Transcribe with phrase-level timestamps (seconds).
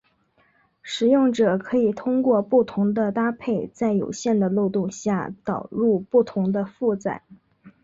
[0.81, 7.21] 使用者可以通过不同的搭配在有限的漏洞下导入不同的负载。